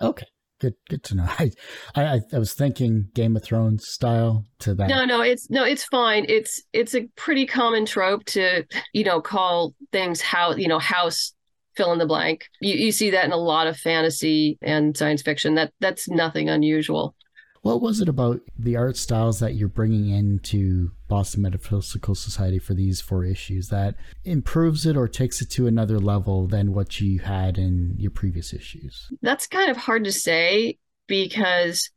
Okay. 0.00 0.26
Good 0.60 0.74
good 0.88 1.02
to 1.04 1.16
know. 1.16 1.24
I 1.38 1.50
i 1.96 2.20
i 2.32 2.38
was 2.38 2.52
thinking 2.52 3.08
game 3.14 3.36
of 3.36 3.42
thrones 3.42 3.88
style 3.88 4.44
to 4.60 4.74
that. 4.74 4.88
No 4.88 5.04
no 5.04 5.20
it's 5.20 5.50
no 5.50 5.64
it's 5.64 5.84
fine. 5.84 6.24
It's 6.28 6.62
it's 6.72 6.94
a 6.94 7.08
pretty 7.16 7.46
common 7.46 7.84
trope 7.84 8.24
to 8.26 8.64
you 8.92 9.04
know 9.04 9.20
call 9.20 9.74
things 9.90 10.20
how 10.20 10.54
you 10.54 10.68
know 10.68 10.78
house 10.78 11.34
fill 11.76 11.92
in 11.92 11.98
the 11.98 12.06
blank. 12.06 12.48
You, 12.60 12.74
you 12.74 12.92
see 12.92 13.10
that 13.10 13.24
in 13.24 13.32
a 13.32 13.36
lot 13.36 13.66
of 13.66 13.76
fantasy 13.76 14.58
and 14.62 14.96
science 14.96 15.22
fiction. 15.22 15.54
That 15.54 15.72
that's 15.80 16.08
nothing 16.08 16.48
unusual. 16.48 17.14
What 17.62 17.80
was 17.80 18.00
it 18.00 18.08
about 18.08 18.40
the 18.58 18.74
art 18.76 18.96
styles 18.96 19.38
that 19.38 19.54
you're 19.54 19.68
bringing 19.68 20.08
into 20.08 20.90
Boston 21.06 21.42
Metaphysical 21.42 22.16
Society 22.16 22.58
for 22.58 22.74
these 22.74 23.00
four 23.00 23.24
issues 23.24 23.68
that 23.68 23.94
improves 24.24 24.84
it 24.84 24.96
or 24.96 25.06
takes 25.06 25.40
it 25.40 25.48
to 25.50 25.68
another 25.68 26.00
level 26.00 26.48
than 26.48 26.74
what 26.74 27.00
you 27.00 27.20
had 27.20 27.58
in 27.58 27.94
your 27.98 28.10
previous 28.10 28.52
issues? 28.52 29.08
That's 29.22 29.46
kind 29.46 29.70
of 29.70 29.76
hard 29.76 30.02
to 30.04 30.12
say 30.12 30.78
because, 31.06 31.88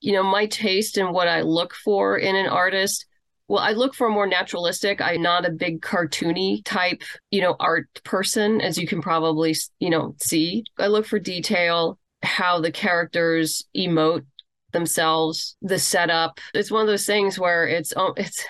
you 0.00 0.12
know, 0.12 0.22
my 0.22 0.44
taste 0.44 0.98
and 0.98 1.14
what 1.14 1.28
I 1.28 1.40
look 1.40 1.72
for 1.72 2.18
in 2.18 2.36
an 2.36 2.46
artist 2.46 3.06
well, 3.48 3.62
I 3.62 3.72
look 3.72 3.94
for 3.94 4.10
more 4.10 4.26
naturalistic. 4.26 5.00
I'm 5.00 5.22
not 5.22 5.46
a 5.46 5.50
big 5.50 5.80
cartoony 5.80 6.62
type, 6.64 7.02
you 7.30 7.40
know, 7.40 7.56
art 7.58 7.88
person, 8.04 8.60
as 8.60 8.76
you 8.76 8.86
can 8.86 9.00
probably, 9.00 9.56
you 9.80 9.88
know, 9.88 10.14
see. 10.20 10.64
I 10.78 10.88
look 10.88 11.06
for 11.06 11.18
detail, 11.18 11.98
how 12.22 12.60
the 12.60 12.70
characters 12.70 13.64
emote 13.74 14.26
themselves, 14.72 15.56
the 15.62 15.78
setup. 15.78 16.40
It's 16.52 16.70
one 16.70 16.82
of 16.82 16.88
those 16.88 17.06
things 17.06 17.38
where 17.38 17.66
it's 17.66 17.94
oh, 17.96 18.12
it's 18.18 18.44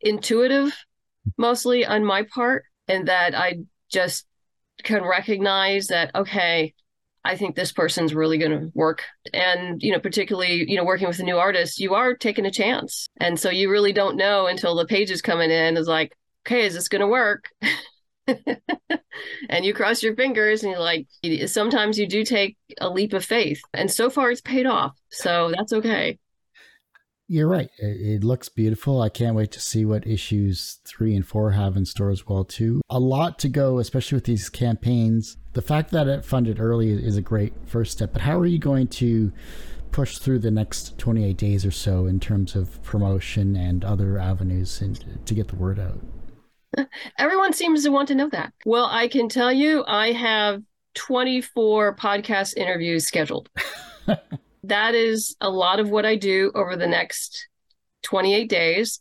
intuitive, 0.00 0.72
mostly 1.36 1.84
on 1.84 2.04
my 2.04 2.22
part, 2.22 2.64
and 2.86 3.08
that 3.08 3.34
I 3.34 3.60
just 3.90 4.24
can 4.84 5.04
recognize 5.04 5.88
that 5.88 6.14
okay, 6.14 6.74
I 7.24 7.36
think 7.36 7.56
this 7.56 7.72
person's 7.72 8.14
really 8.14 8.38
going 8.38 8.52
to 8.52 8.70
work. 8.74 9.02
And, 9.32 9.82
you 9.82 9.92
know, 9.92 10.00
particularly, 10.00 10.70
you 10.70 10.76
know, 10.76 10.84
working 10.84 11.08
with 11.08 11.18
a 11.18 11.24
new 11.24 11.36
artist, 11.36 11.78
you 11.78 11.94
are 11.94 12.14
taking 12.14 12.46
a 12.46 12.50
chance. 12.50 13.06
And 13.18 13.38
so 13.38 13.50
you 13.50 13.70
really 13.70 13.92
don't 13.92 14.16
know 14.16 14.46
until 14.46 14.74
the 14.74 14.86
page 14.86 15.10
is 15.10 15.22
coming 15.22 15.50
in 15.50 15.76
is 15.76 15.88
like, 15.88 16.16
okay, 16.46 16.64
is 16.64 16.74
this 16.74 16.88
going 16.88 17.00
to 17.00 17.06
work? 17.06 17.50
and 19.48 19.64
you 19.64 19.74
cross 19.74 20.02
your 20.02 20.14
fingers 20.14 20.62
and 20.62 20.72
you're 20.72 20.80
like, 20.80 21.06
sometimes 21.46 21.98
you 21.98 22.06
do 22.06 22.24
take 22.24 22.56
a 22.80 22.88
leap 22.88 23.12
of 23.12 23.24
faith. 23.24 23.60
And 23.74 23.90
so 23.90 24.10
far 24.10 24.30
it's 24.30 24.40
paid 24.40 24.66
off. 24.66 24.96
So 25.10 25.52
that's 25.56 25.72
okay. 25.72 26.18
You're 27.30 27.48
right. 27.48 27.68
It, 27.76 28.24
looks 28.24 28.48
beautiful. 28.48 29.02
I 29.02 29.10
can't 29.10 29.36
wait 29.36 29.52
to 29.52 29.60
see 29.60 29.84
what 29.84 30.06
issues 30.06 30.80
three 30.86 31.14
and 31.14 31.26
four 31.26 31.50
have 31.50 31.76
in 31.76 31.84
store 31.84 32.10
as 32.10 32.26
well 32.26 32.42
too. 32.42 32.80
A 32.88 32.98
lot 32.98 33.38
to 33.40 33.50
go, 33.50 33.78
especially 33.78 34.16
with 34.16 34.24
these 34.24 34.48
campaigns. 34.48 35.36
The 35.58 35.62
fact 35.62 35.90
that 35.90 36.06
it 36.06 36.24
funded 36.24 36.60
early 36.60 36.92
is 36.92 37.16
a 37.16 37.20
great 37.20 37.52
first 37.66 37.90
step. 37.90 38.12
But 38.12 38.22
how 38.22 38.38
are 38.38 38.46
you 38.46 38.60
going 38.60 38.86
to 39.02 39.32
push 39.90 40.18
through 40.18 40.38
the 40.38 40.52
next 40.52 40.96
28 40.98 41.36
days 41.36 41.66
or 41.66 41.72
so 41.72 42.06
in 42.06 42.20
terms 42.20 42.54
of 42.54 42.80
promotion 42.84 43.56
and 43.56 43.84
other 43.84 44.20
avenues 44.20 44.80
and 44.80 45.26
to 45.26 45.34
get 45.34 45.48
the 45.48 45.56
word 45.56 45.80
out? 45.80 45.98
Everyone 47.18 47.52
seems 47.52 47.82
to 47.82 47.90
want 47.90 48.06
to 48.06 48.14
know 48.14 48.28
that. 48.28 48.52
Well, 48.66 48.86
I 48.88 49.08
can 49.08 49.28
tell 49.28 49.52
you, 49.52 49.82
I 49.88 50.12
have 50.12 50.62
24 50.94 51.96
podcast 51.96 52.56
interviews 52.56 53.04
scheduled. 53.04 53.50
that 54.62 54.94
is 54.94 55.34
a 55.40 55.50
lot 55.50 55.80
of 55.80 55.90
what 55.90 56.06
I 56.06 56.14
do 56.14 56.52
over 56.54 56.76
the 56.76 56.86
next 56.86 57.48
28 58.04 58.48
days. 58.48 59.00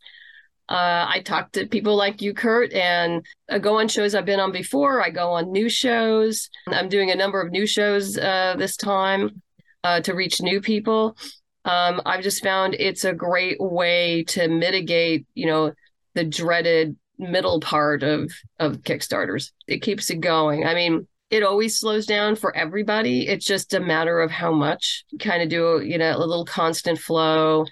Uh, 0.69 1.05
I 1.07 1.21
talk 1.23 1.53
to 1.53 1.65
people 1.65 1.95
like 1.95 2.21
you, 2.21 2.33
Kurt, 2.33 2.73
and 2.73 3.25
I 3.49 3.59
go 3.59 3.79
on 3.79 3.87
shows 3.87 4.13
I've 4.13 4.25
been 4.25 4.39
on 4.39 4.51
before. 4.51 5.01
I 5.01 5.09
go 5.09 5.31
on 5.31 5.51
new 5.51 5.69
shows. 5.69 6.49
I'm 6.67 6.89
doing 6.89 7.09
a 7.09 7.15
number 7.15 7.39
of 7.41 7.51
new 7.51 7.65
shows 7.65 8.17
uh, 8.17 8.55
this 8.57 8.75
time 8.75 9.41
uh, 9.83 10.01
to 10.01 10.13
reach 10.13 10.41
new 10.41 10.59
people. 10.59 11.17
Um, 11.63 12.01
I've 12.05 12.23
just 12.23 12.43
found 12.43 12.75
it's 12.75 13.05
a 13.05 13.13
great 13.13 13.57
way 13.59 14.23
to 14.25 14.47
mitigate, 14.49 15.25
you 15.35 15.47
know, 15.47 15.73
the 16.15 16.25
dreaded 16.25 16.97
middle 17.17 17.59
part 17.61 18.03
of 18.03 18.31
of 18.59 18.79
Kickstarters. 18.79 19.51
It 19.67 19.81
keeps 19.81 20.09
it 20.09 20.19
going. 20.19 20.65
I 20.65 20.73
mean, 20.73 21.07
it 21.29 21.43
always 21.43 21.79
slows 21.79 22.05
down 22.05 22.35
for 22.35 22.55
everybody. 22.55 23.27
It's 23.27 23.45
just 23.45 23.73
a 23.73 23.79
matter 23.79 24.19
of 24.19 24.31
how 24.31 24.51
much. 24.51 25.05
Kind 25.19 25.43
of 25.43 25.49
do 25.49 25.81
you 25.81 25.97
know 25.97 26.15
a 26.15 26.19
little 26.19 26.45
constant 26.45 26.99
flow, 26.99 27.65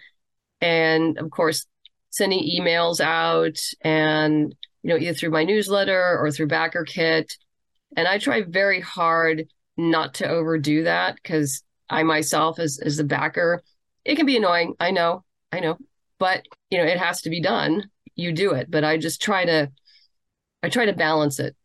and 0.62 1.18
of 1.18 1.30
course 1.30 1.66
sending 2.16 2.40
emails 2.40 3.02
out 3.02 3.60
and 3.82 4.56
you 4.84 4.90
know 4.90 4.98
either 4.98 5.14
through 5.14 5.32
my 5.32 5.44
newsletter 5.44 6.18
or 6.20 6.32
through 6.32 6.48
BackerKit. 6.48 7.30
And 7.98 8.08
I 8.08 8.18
try 8.18 8.44
very 8.44 8.82
hard 8.82 9.48
not 9.78 10.16
to 10.16 10.28
overdo 10.28 10.84
that 10.84 11.16
because 11.16 11.64
I 11.90 12.04
myself 12.04 12.60
as 12.60 12.80
as 12.80 12.98
the 12.98 13.04
backer, 13.04 13.62
it 14.04 14.16
can 14.16 14.26
be 14.26 14.38
annoying. 14.38 14.76
I 14.80 14.92
know, 14.92 15.24
I 15.52 15.60
know, 15.60 15.78
but 16.20 16.46
you 16.70 16.78
know 16.78 16.86
it 16.86 16.98
has 16.98 17.22
to 17.24 17.30
be 17.30 17.42
done. 17.42 17.90
You 18.16 18.32
do 18.32 18.52
it, 18.52 18.72
but 18.72 18.84
I 18.84 18.98
just 18.98 19.22
try 19.22 19.46
to 19.46 19.72
I 20.64 20.70
try 20.70 20.86
to 20.86 20.94
balance 20.94 21.40
it 21.40 21.56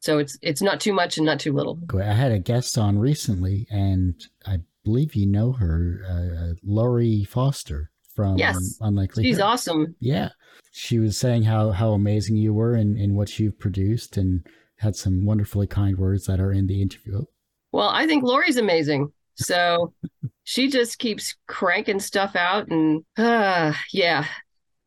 so 0.00 0.18
it's 0.18 0.38
it's 0.42 0.62
not 0.62 0.80
too 0.80 0.92
much 0.92 1.16
and 1.16 1.26
not 1.26 1.40
too 1.40 1.52
little. 1.52 1.78
I 1.94 2.12
had 2.12 2.32
a 2.32 2.38
guest 2.38 2.78
on 2.78 2.98
recently, 2.98 3.66
and 3.70 4.14
I 4.46 4.60
believe 4.84 5.14
you 5.14 5.26
know 5.26 5.52
her, 5.52 6.02
uh, 6.08 6.44
uh 6.44 6.54
Laurie 6.62 7.24
Foster 7.24 7.90
from 8.18 8.36
yes. 8.36 8.78
Unlikely. 8.80 9.22
She's 9.22 9.38
her. 9.38 9.44
awesome. 9.44 9.94
Yeah, 10.00 10.30
she 10.72 10.98
was 10.98 11.16
saying 11.16 11.44
how 11.44 11.70
how 11.70 11.92
amazing 11.92 12.34
you 12.34 12.52
were 12.52 12.74
in 12.74 12.96
in 12.96 13.14
what 13.14 13.38
you've 13.38 13.60
produced, 13.60 14.16
and 14.16 14.44
had 14.78 14.96
some 14.96 15.24
wonderfully 15.24 15.68
kind 15.68 15.96
words 15.96 16.26
that 16.26 16.40
are 16.40 16.50
in 16.50 16.66
the 16.66 16.82
interview. 16.82 17.22
Well, 17.70 17.88
I 17.88 18.08
think 18.08 18.24
Laurie's 18.24 18.56
amazing. 18.56 19.12
So 19.36 19.94
she 20.42 20.68
just 20.68 20.98
keeps 20.98 21.36
cranking 21.46 22.00
stuff 22.00 22.34
out, 22.34 22.66
and 22.66 23.04
uh, 23.16 23.72
yeah, 23.92 24.24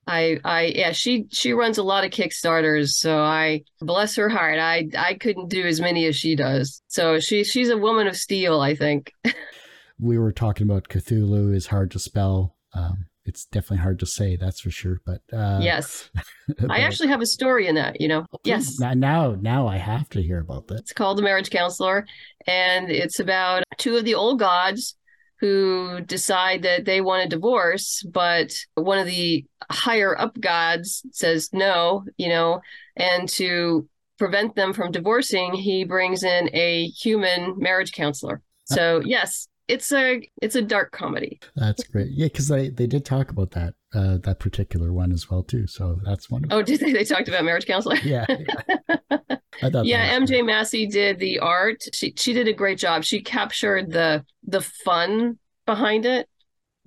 I 0.06 0.40
I 0.44 0.74
yeah, 0.76 0.92
she 0.92 1.28
she 1.32 1.54
runs 1.54 1.78
a 1.78 1.84
lot 1.84 2.04
of 2.04 2.12
Kickstarters, 2.12 2.90
so 2.90 3.20
I 3.20 3.64
bless 3.80 4.14
her 4.18 4.28
heart. 4.28 4.60
I 4.60 4.90
I 4.98 5.14
couldn't 5.14 5.48
do 5.48 5.66
as 5.66 5.80
many 5.80 6.06
as 6.06 6.18
she 6.18 6.36
does. 6.36 6.82
So 6.88 7.22
she 7.22 7.46
she's 7.46 7.70
a 7.70 7.78
woman 7.78 8.08
of 8.08 8.18
steel, 8.18 8.60
I 8.60 8.76
think. 8.76 9.14
we 10.02 10.18
were 10.18 10.34
talking 10.34 10.68
about 10.68 10.90
Cthulhu 10.90 11.56
is 11.56 11.68
hard 11.68 11.92
to 11.92 12.00
spell. 12.00 12.58
Um, 12.74 13.06
it's 13.26 13.46
definitely 13.46 13.78
hard 13.78 14.00
to 14.00 14.06
say, 14.06 14.36
that's 14.36 14.62
for 14.62 14.72
sure. 14.72 15.02
But 15.06 15.22
uh, 15.32 15.60
yes, 15.62 16.10
but, 16.48 16.72
I 16.72 16.80
actually 16.80 17.10
have 17.10 17.22
a 17.22 17.26
story 17.26 17.68
in 17.68 17.76
that. 17.76 18.02
You 18.02 18.08
know, 18.08 18.26
yes. 18.44 18.80
Now, 18.80 19.36
now 19.40 19.68
I 19.68 19.78
have 19.78 20.10
to 20.10 20.22
hear 20.22 20.40
about 20.40 20.68
that. 20.68 20.80
It's 20.80 20.94
called 20.94 21.18
The 21.18 21.24
Marriage 21.24 21.50
Counselor, 21.50 22.06
and 22.48 22.90
it's 22.90 23.20
about 23.20 23.64
two 23.78 23.98
of 23.98 24.06
the 24.06 24.16
old 24.16 24.40
gods 24.40 24.96
who 25.40 26.02
decide 26.02 26.62
that 26.62 26.86
they 26.86 27.02
want 27.02 27.26
a 27.26 27.30
divorce, 27.30 28.06
but 28.12 28.54
one 28.76 29.00
of 29.00 29.08
the 29.08 29.44
higher 29.72 30.20
up 30.20 30.40
gods 30.40 31.04
says 31.12 31.50
no, 31.52 32.06
you 32.18 32.30
know, 32.30 32.62
and 32.96 33.28
to 33.28 33.90
prevent 34.20 34.56
them 34.56 34.72
from 34.72 34.92
divorcing, 34.92 35.52
he 35.52 35.84
brings 35.84 36.24
in 36.24 36.48
a 36.54 36.86
human 36.90 37.58
marriage 37.58 37.92
counselor. 37.92 38.44
So, 38.66 39.02
yes, 39.04 39.48
it's 39.72 39.92
a 39.92 40.28
it's 40.42 40.56
a 40.56 40.62
dark 40.62 40.92
comedy. 40.92 41.40
That's 41.56 41.84
great. 41.84 42.10
Yeah, 42.12 42.28
because 42.28 42.48
they 42.48 42.70
they 42.70 42.88
did 42.88 43.06
talk 43.06 43.32
about 43.32 43.52
that 43.52 43.74
uh, 43.94 44.18
that 44.24 44.40
particular 44.40 44.92
one 44.92 45.12
as 45.12 45.30
well 45.30 45.44
too. 45.44 45.68
So 45.68 46.00
that's 46.04 46.30
wonderful. 46.30 46.58
Oh, 46.58 46.62
did 46.62 46.80
they? 46.80 46.92
They 46.92 47.04
talked 47.04 47.28
about 47.28 47.46
marriage 47.46 47.66
counselor. 47.66 47.96
yeah. 48.04 48.26
yeah, 48.30 49.82
yeah 49.84 50.20
MJ 50.20 50.46
Massey 50.46 50.88
did 50.88 51.20
the 51.20 51.40
art. 51.40 51.84
She 51.94 52.14
she 52.18 52.34
did 52.34 52.48
a 52.48 52.54
great 52.54 52.78
job. 52.78 53.04
She 53.04 53.22
captured 53.22 53.92
the 53.92 54.26
the 54.44 54.62
fun 54.62 55.40
behind 55.66 56.06
it 56.06 56.28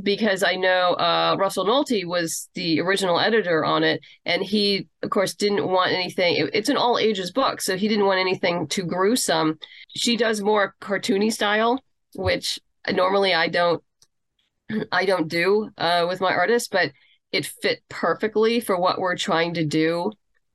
because 0.03 0.43
I 0.43 0.57
know 0.57 0.95
uh, 0.95 1.37
Russell 1.39 1.65
Nohelty 1.65 2.05
was 2.05 2.49
the 2.55 2.81
original 2.81 3.21
editor 3.21 3.65
on 3.65 3.85
it, 3.85 4.01
and 4.25 4.43
he, 4.43 4.89
of 5.03 5.11
course, 5.11 5.35
didn't 5.35 5.69
want 5.69 5.93
anything. 5.93 6.37
It, 6.37 6.51
it's 6.53 6.69
an 6.69 6.77
all 6.77 6.99
ages 6.99 7.31
book, 7.31 7.61
so 7.61 7.77
he 7.77 7.89
didn't 7.89 8.07
want 8.07 8.21
anything 8.21 8.67
too 8.67 8.85
gruesome. 8.85 9.59
She 9.95 10.17
does 10.17 10.41
more 10.41 10.75
cartoony 10.81 11.33
style, 11.33 11.83
which 12.15 12.59
normally 12.91 13.35
I 13.35 13.49
don't, 13.49 13.83
I 14.93 15.05
don't 15.05 15.29
do 15.29 15.71
uh, 15.77 16.07
with 16.09 16.21
my 16.21 16.33
artists, 16.33 16.69
but 16.69 16.93
it 17.33 17.47
fit 17.47 17.83
perfectly 17.89 18.61
for 18.61 18.79
what 18.79 18.99
we're 18.99 19.17
trying 19.17 19.55
to 19.55 19.65
do 19.65 20.13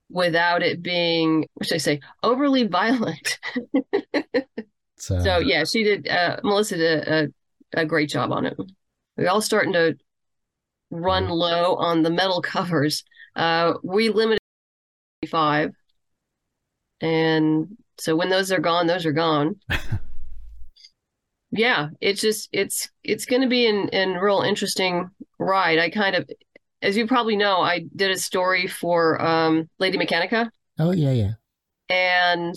without 0.09 0.63
it 0.63 0.81
being, 0.81 1.47
what 1.53 1.67
should 1.67 1.75
I 1.75 1.79
say, 1.79 1.99
overly 2.23 2.67
violent. 2.67 3.39
so, 4.97 5.19
so 5.19 5.37
yeah, 5.39 5.63
she 5.63 5.83
did. 5.83 6.07
Uh, 6.07 6.37
Melissa 6.43 6.77
did 6.77 7.07
a, 7.07 7.27
a 7.73 7.85
great 7.85 8.09
job 8.09 8.31
on 8.31 8.45
it 8.45 8.57
we're 9.19 9.29
all 9.29 9.41
starting 9.41 9.73
to 9.73 9.95
run 10.89 11.23
mm-hmm. 11.23 11.33
low 11.33 11.75
on 11.75 12.03
the 12.03 12.09
metal 12.09 12.41
covers. 12.41 13.03
Uh, 13.35 13.73
we 13.83 14.09
limited 14.09 14.39
five, 15.29 15.71
and 17.01 17.77
so 17.97 18.15
when 18.15 18.29
those 18.29 18.51
are 18.51 18.59
gone, 18.59 18.87
those 18.87 19.05
are 19.05 19.11
gone. 19.11 19.59
yeah, 21.51 21.89
it's 21.99 22.21
just 22.21 22.49
it's 22.51 22.89
it's 23.03 23.25
going 23.25 23.41
to 23.41 23.47
be 23.47 23.67
an 23.67 23.89
an 23.89 24.13
real 24.15 24.41
interesting 24.41 25.09
ride. 25.39 25.79
I 25.79 25.89
kind 25.89 26.15
of, 26.15 26.29
as 26.81 26.95
you 26.95 27.07
probably 27.07 27.35
know, 27.35 27.61
I 27.61 27.85
did 27.95 28.11
a 28.11 28.17
story 28.17 28.67
for 28.67 29.21
um, 29.21 29.69
Lady 29.79 29.97
Mechanika. 29.97 30.49
Oh 30.77 30.91
yeah, 30.91 31.11
yeah. 31.11 31.33
And 31.89 32.55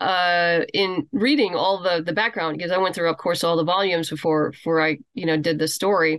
uh, 0.00 0.62
in 0.72 1.06
reading 1.12 1.54
all 1.54 1.82
the 1.82 2.02
the 2.02 2.14
background, 2.14 2.56
because 2.56 2.72
I 2.72 2.78
went 2.78 2.94
through, 2.94 3.10
of 3.10 3.18
course, 3.18 3.44
all 3.44 3.56
the 3.56 3.64
volumes 3.64 4.08
before 4.08 4.50
before 4.50 4.80
I 4.80 4.98
you 5.14 5.26
know 5.26 5.36
did 5.36 5.58
the 5.58 5.68
story. 5.68 6.18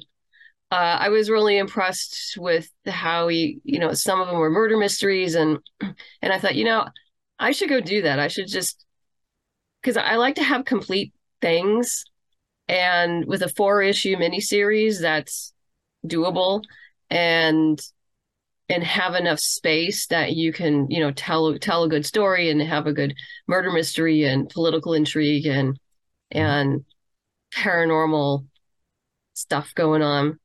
Uh, 0.72 0.98
I 1.02 1.10
was 1.10 1.30
really 1.30 1.60
impressed 1.60 2.36
with 2.36 2.68
how 2.88 3.28
he, 3.28 3.60
you 3.64 3.78
know, 3.78 3.94
some 3.94 4.20
of 4.20 4.28
them 4.28 4.38
were 4.38 4.50
murder 4.50 4.78
mysteries, 4.78 5.36
and 5.36 5.58
and 5.82 6.34
I 6.34 6.40
thought, 6.40 6.56
you 6.56 6.66
know, 6.66 6.88
I 7.40 7.52
should 7.52 7.70
go 7.70 7.80
do 7.80 8.04
that. 8.04 8.20
I 8.20 8.28
should 8.28 8.48
just 8.48 8.86
because 9.82 9.98
I 9.98 10.16
like 10.16 10.36
to 10.36 10.44
have 10.44 10.66
complete 10.66 11.14
things, 11.44 12.06
and 12.70 13.26
with 13.26 13.42
a 13.42 13.50
four 13.50 13.84
issue 13.84 14.16
miniseries, 14.16 15.02
that's 15.02 15.54
doable, 16.08 16.64
and 17.10 17.80
and 18.70 18.84
have 18.84 19.14
enough 19.16 19.40
space 19.40 20.08
that 20.08 20.34
you 20.34 20.54
can 20.54 20.90
you 20.90 21.02
know 21.02 21.12
tell 21.12 21.58
tell 21.60 21.84
a 21.84 21.90
good 21.90 22.06
story 22.06 22.50
and 22.50 22.62
have 22.62 22.88
a 22.88 22.94
good 22.94 23.14
murder 23.46 23.72
mystery 23.72 24.24
and 24.24 24.50
political 24.50 24.94
intrigue 24.94 25.46
and 25.46 25.78
and 26.32 26.86
paranormal 27.54 28.48
stuff 29.34 29.76
going 29.76 30.02
on. 30.02 30.40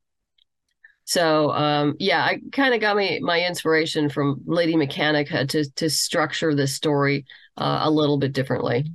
So 1.05 1.51
um, 1.53 1.95
yeah 1.99 2.23
i 2.23 2.39
kind 2.53 2.75
of 2.75 2.81
got 2.81 2.97
my 2.97 3.19
my 3.23 3.47
inspiration 3.47 4.11
from 4.11 4.43
lady 4.47 4.75
mechanika 4.75 5.49
to 5.49 5.71
to 5.77 5.89
structure 5.89 6.55
this 6.55 6.75
story 6.75 7.25
uh, 7.57 7.81
a 7.85 7.91
little 7.91 8.19
bit 8.19 8.33
differently 8.33 8.93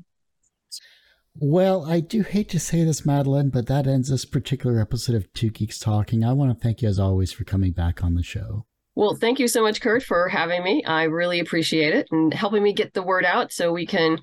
well, 1.36 1.86
I 1.86 2.00
do 2.00 2.22
hate 2.22 2.50
to 2.50 2.60
say 2.60 2.84
this, 2.84 3.06
Madeleine, 3.06 3.50
but 3.50 3.68
that 3.68 3.88
ends 3.88 4.10
this 4.10 4.26
particular 4.26 4.80
episode 4.80 5.16
of 5.16 5.32
Two 5.34 5.50
Geeks 5.50 5.80
Talking. 5.80 6.24
I 6.24 6.34
want 6.34 6.56
to 6.56 6.62
thank 6.62 6.82
you, 6.82 6.90
as 6.90 7.00
always, 7.00 7.32
for 7.32 7.44
coming 7.44 7.72
back 7.72 8.04
on 8.04 8.14
the 8.14 8.24
show. 8.24 8.66
Well, 8.96 9.16
thank 9.16 9.40
you 9.40 9.48
so 9.48 9.64
much, 9.64 9.82
Kurt, 9.82 10.04
for 10.04 10.30
having 10.30 10.64
me. 10.64 10.84
I 10.84 11.04
really 11.04 11.40
appreciate 11.40 11.96
it 11.96 12.08
and 12.12 12.34
helping 12.34 12.62
me 12.62 12.74
get 12.74 12.94
the 12.94 13.02
word 13.02 13.26
out 13.26 13.52
so 13.52 13.74
we 13.74 13.88
can 13.88 14.20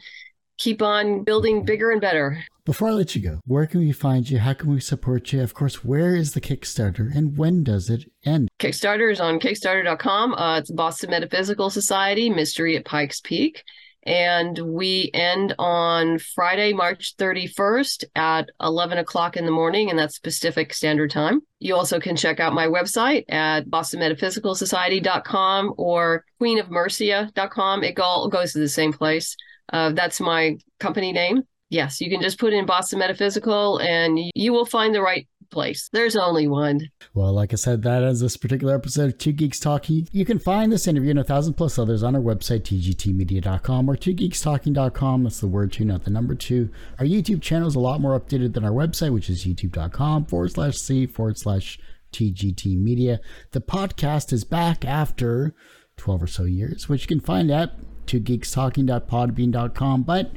keep 0.58 0.80
on 0.80 1.24
building 1.24 1.64
bigger 1.64 1.90
and 1.90 2.00
better. 2.00 2.44
Before 2.64 2.88
I 2.88 2.92
let 2.92 3.16
you 3.16 3.22
go, 3.22 3.40
where 3.46 3.66
can 3.66 3.80
we 3.80 3.90
find 3.90 4.30
you? 4.30 4.38
How 4.38 4.52
can 4.52 4.70
we 4.70 4.78
support 4.78 5.32
you? 5.32 5.42
Of 5.42 5.54
course, 5.54 5.84
where 5.84 6.14
is 6.14 6.34
the 6.34 6.40
Kickstarter 6.40 7.12
and 7.12 7.36
when 7.36 7.64
does 7.64 7.90
it 7.90 8.04
end? 8.24 8.48
Kickstarter 8.60 9.10
is 9.10 9.20
on 9.20 9.40
Kickstarter.com. 9.40 10.34
Uh, 10.34 10.58
it's 10.58 10.70
Boston 10.70 11.10
Metaphysical 11.10 11.70
Society, 11.70 12.30
Mystery 12.30 12.76
at 12.76 12.84
Pikes 12.84 13.20
Peak 13.20 13.64
and 14.04 14.58
we 14.58 15.10
end 15.12 15.54
on 15.58 16.18
Friday, 16.18 16.72
March 16.72 17.16
31st 17.16 18.04
at 18.14 18.48
11 18.60 18.98
o'clock 18.98 19.36
in 19.36 19.44
the 19.44 19.50
morning, 19.50 19.90
and 19.90 19.98
that's 19.98 20.18
Pacific 20.18 20.72
Standard 20.72 21.10
Time. 21.10 21.40
You 21.58 21.76
also 21.76 22.00
can 22.00 22.16
check 22.16 22.40
out 22.40 22.54
my 22.54 22.66
website 22.66 23.24
at 23.28 23.66
bostonmetaphysicalsociety.com 23.66 25.74
or 25.76 26.24
queenofmercia.com. 26.40 27.84
It 27.84 28.00
all 28.00 28.28
goes 28.28 28.52
to 28.52 28.58
the 28.58 28.68
same 28.68 28.92
place. 28.92 29.36
Uh, 29.72 29.92
that's 29.92 30.20
my 30.20 30.56
company 30.78 31.12
name. 31.12 31.42
Yes, 31.68 32.00
you 32.00 32.10
can 32.10 32.20
just 32.20 32.40
put 32.40 32.52
in 32.52 32.66
Boston 32.66 32.98
Metaphysical 32.98 33.78
and 33.78 34.18
you 34.34 34.52
will 34.52 34.66
find 34.66 34.94
the 34.94 35.02
right 35.02 35.28
place. 35.50 35.88
There's 35.92 36.16
only 36.16 36.46
one. 36.46 36.90
Well, 37.14 37.32
like 37.32 37.52
I 37.52 37.56
said, 37.56 37.82
that 37.82 38.02
is 38.02 38.20
this 38.20 38.36
particular 38.36 38.74
episode 38.74 39.12
of 39.12 39.18
Two 39.18 39.32
Geeks 39.32 39.60
Talking. 39.60 40.08
You 40.12 40.24
can 40.24 40.38
find 40.38 40.72
this 40.72 40.86
interview 40.86 41.10
and 41.10 41.18
a 41.18 41.24
thousand 41.24 41.54
plus 41.54 41.78
others 41.78 42.02
on 42.02 42.14
our 42.14 42.22
website, 42.22 42.62
tgtmedia.com 42.62 43.88
or 43.88 43.96
twogeekstalking.com. 43.96 45.24
That's 45.24 45.40
the 45.40 45.46
word 45.46 45.72
two, 45.72 45.84
not 45.84 46.04
the 46.04 46.10
number 46.10 46.34
two. 46.34 46.70
Our 46.98 47.04
YouTube 47.04 47.42
channel 47.42 47.68
is 47.68 47.74
a 47.74 47.80
lot 47.80 48.00
more 48.00 48.18
updated 48.18 48.54
than 48.54 48.64
our 48.64 48.70
website, 48.70 49.12
which 49.12 49.30
is 49.30 49.44
youtube.com 49.44 50.26
forward 50.26 50.52
slash 50.52 50.76
C 50.76 51.06
forward 51.06 51.38
slash 51.38 51.78
TGT 52.12 52.76
Media. 52.76 53.20
The 53.52 53.60
podcast 53.60 54.32
is 54.32 54.44
back 54.44 54.84
after 54.84 55.54
12 55.96 56.22
or 56.22 56.26
so 56.26 56.44
years, 56.44 56.88
which 56.88 57.02
you 57.02 57.08
can 57.08 57.20
find 57.20 57.50
at 57.50 57.72
twogeekstalking.podbean.com. 58.06 60.02
But 60.02 60.32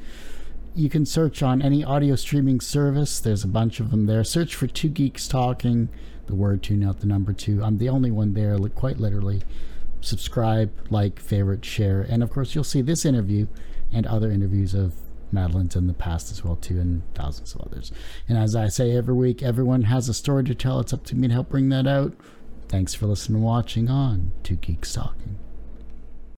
you 0.76 0.90
can 0.90 1.06
search 1.06 1.44
on 1.44 1.62
any 1.62 1.84
audio 1.84 2.16
streaming 2.16 2.60
service. 2.60 3.20
There's 3.20 3.44
a 3.44 3.48
bunch 3.48 3.80
of 3.80 3.92
them 3.92 4.06
there. 4.06 4.24
Search 4.24 4.56
for 4.56 4.68
Two 4.68 4.90
Geeks 4.90 5.28
Talking, 5.28 5.90
the 6.26 6.36
word 6.36 6.64
two, 6.64 6.76
not 6.76 7.00
the 7.00 7.08
number 7.08 7.34
two. 7.34 7.64
I'm 7.64 7.78
the 7.78 7.90
only 7.90 8.12
one 8.12 8.34
there, 8.34 8.58
quite 8.58 8.98
literally. 8.98 9.42
Subscribe, 10.02 10.72
like, 10.90 11.20
favorite, 11.20 11.64
share, 11.64 12.02
and 12.02 12.24
of 12.24 12.30
course, 12.30 12.56
you'll 12.56 12.64
see 12.64 12.82
this 12.82 13.06
interview 13.06 13.48
and 13.92 14.06
other 14.06 14.32
interviews 14.32 14.74
of 14.74 14.96
Madeleine's 15.32 15.76
in 15.76 15.88
the 15.88 15.94
past 15.94 16.32
as 16.32 16.44
well 16.44 16.56
too, 16.56 16.80
and 16.80 17.02
thousands 17.16 17.56
of 17.56 17.62
others. 17.62 17.92
And 18.28 18.38
as 18.38 18.56
I 18.56 18.68
say 18.68 18.96
every 18.96 19.16
week, 19.16 19.42
everyone 19.42 19.84
has 19.84 20.10
a 20.10 20.14
story 20.14 20.44
to 20.46 20.56
tell. 20.56 20.80
It's 20.80 20.94
up 20.94 21.06
to 21.06 21.16
me 21.16 21.28
to 21.28 21.34
help 21.34 21.50
bring 21.50 21.70
that 21.70 21.88
out. 21.88 22.14
Thanks 22.68 22.94
for 22.94 23.06
listening 23.06 23.38
and 23.38 23.46
watching 23.46 23.90
on 23.90 24.32
Two 24.44 24.56
Geeks 24.56 24.94
Talking. 24.94 25.38